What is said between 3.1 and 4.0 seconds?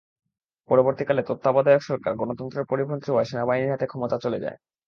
সেনাবাহিনীর হাতে